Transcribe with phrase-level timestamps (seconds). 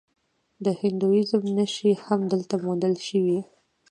[0.63, 3.39] د هندویزم نښې هم دلته موندل شوي